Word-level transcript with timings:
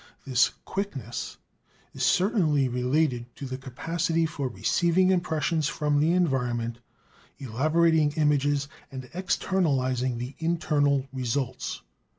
This 0.25 0.49
"quickness" 0.65 1.37
is 1.93 2.01
certainly 2.01 2.67
related 2.67 3.27
to 3.35 3.45
the 3.45 3.59
capacity 3.59 4.25
for 4.25 4.47
receiving 4.47 5.11
impressions 5.11 5.67
from 5.67 5.99
the 5.99 6.13
environment, 6.13 6.79
elaborating 7.37 8.11
images, 8.13 8.67
and 8.91 9.07
externalizing 9.13 10.17
the 10.17 10.33
internal 10.39 11.05
results. 11.13 11.83